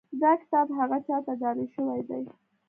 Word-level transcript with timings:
دا 0.21 0.31
کتاب 0.41 0.67
هغه 0.79 0.97
چا 1.07 1.17
ته 1.25 1.31
ډالۍ 1.41 1.67
شوی 1.75 2.01
دی. 2.07 2.23